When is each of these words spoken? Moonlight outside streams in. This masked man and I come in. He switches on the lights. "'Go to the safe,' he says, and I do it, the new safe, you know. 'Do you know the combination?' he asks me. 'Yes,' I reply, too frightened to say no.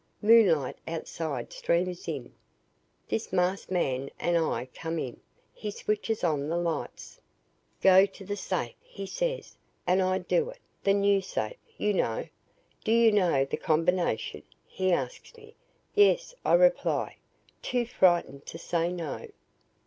Moonlight 0.23 0.77
outside 0.87 1.53
streams 1.53 2.07
in. 2.07 2.33
This 3.07 3.31
masked 3.31 3.69
man 3.69 4.09
and 4.19 4.35
I 4.35 4.65
come 4.73 4.97
in. 4.97 5.19
He 5.53 5.69
switches 5.69 6.23
on 6.23 6.49
the 6.49 6.57
lights. 6.57 7.19
"'Go 7.83 8.07
to 8.07 8.25
the 8.25 8.35
safe,' 8.35 8.73
he 8.81 9.05
says, 9.05 9.55
and 9.85 10.01
I 10.01 10.17
do 10.17 10.49
it, 10.49 10.57
the 10.83 10.95
new 10.95 11.21
safe, 11.21 11.55
you 11.77 11.93
know. 11.93 12.25
'Do 12.83 12.91
you 12.91 13.11
know 13.11 13.45
the 13.45 13.57
combination?' 13.57 14.41
he 14.65 14.91
asks 14.91 15.37
me. 15.37 15.55
'Yes,' 15.93 16.33
I 16.43 16.55
reply, 16.55 17.17
too 17.61 17.85
frightened 17.85 18.47
to 18.47 18.57
say 18.57 18.91
no. 18.91 19.27